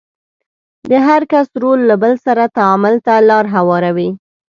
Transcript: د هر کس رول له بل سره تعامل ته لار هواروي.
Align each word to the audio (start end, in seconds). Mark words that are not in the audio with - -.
د 0.89 0.91
هر 1.07 1.21
کس 1.31 1.47
رول 1.63 1.79
له 1.89 1.95
بل 2.03 2.13
سره 2.25 2.43
تعامل 2.57 2.95
ته 3.05 3.13
لار 3.29 3.45
هواروي. 3.55 4.09